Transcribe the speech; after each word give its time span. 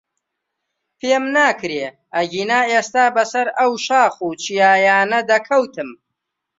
پێم 0.99 1.23
ناکرێ، 1.35 1.85
ئەگەنا 2.15 2.59
ئێستا 2.71 3.05
بەسەر 3.15 3.47
ئەو 3.59 3.71
شاخ 3.85 4.15
و 4.25 4.27
چیایانە 4.43 5.19
دەکەوتم. 5.29 5.89